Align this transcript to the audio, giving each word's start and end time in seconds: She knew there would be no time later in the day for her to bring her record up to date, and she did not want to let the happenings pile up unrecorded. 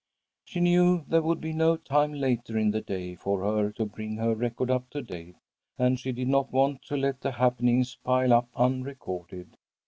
She 0.43 0.59
knew 0.61 1.05
there 1.07 1.21
would 1.21 1.39
be 1.39 1.53
no 1.53 1.77
time 1.77 2.11
later 2.11 2.57
in 2.57 2.71
the 2.71 2.81
day 2.81 3.13
for 3.13 3.43
her 3.43 3.71
to 3.73 3.85
bring 3.85 4.15
her 4.17 4.33
record 4.33 4.71
up 4.71 4.89
to 4.89 5.03
date, 5.03 5.35
and 5.77 5.99
she 5.99 6.11
did 6.11 6.27
not 6.27 6.51
want 6.51 6.81
to 6.85 6.97
let 6.97 7.21
the 7.21 7.33
happenings 7.33 7.99
pile 8.03 8.33
up 8.33 8.49
unrecorded. 8.55 9.57